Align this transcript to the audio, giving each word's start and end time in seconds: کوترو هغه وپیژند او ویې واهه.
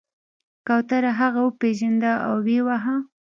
کوترو 0.67 1.11
هغه 1.19 1.39
وپیژند 1.47 2.03
او 2.27 2.35
ویې 2.45 2.61
واهه. 2.65 2.95